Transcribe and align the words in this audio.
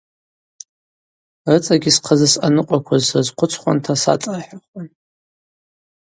Рыцӏагьи 1.51 1.91
схъазы 1.95 2.27
съаныкъвакваз 2.33 3.01
срызхъвыцхуанта 3.07 3.93
сацӏархӏахуан. 4.01 4.87